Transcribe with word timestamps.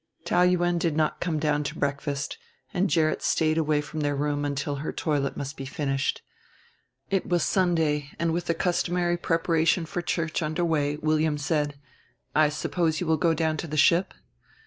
Taou 0.25 0.41
Yuen 0.49 0.79
did 0.79 0.95
not 0.97 1.19
come 1.19 1.37
down 1.37 1.63
to 1.63 1.77
breakfast, 1.77 2.39
and 2.73 2.89
Gerrit 2.89 3.21
stayed 3.21 3.59
away 3.59 3.81
from 3.81 3.99
their 3.99 4.15
room 4.15 4.45
until 4.45 4.77
her 4.77 4.91
toilet 4.91 5.37
must 5.37 5.55
be 5.55 5.63
finished. 5.65 6.23
It 7.11 7.27
was 7.29 7.43
Sunday; 7.43 8.09
and 8.17 8.33
with 8.33 8.45
the 8.45 8.55
customary 8.55 9.15
preparation 9.17 9.85
for 9.85 10.01
church 10.01 10.41
under 10.41 10.65
way 10.65 10.97
William 10.97 11.37
said: 11.37 11.79
"I 12.33 12.49
suppose 12.49 12.99
you 12.99 13.05
will 13.05 13.17
go 13.17 13.35
down 13.35 13.57
to 13.57 13.67
the 13.67 13.77
ship?" 13.77 14.15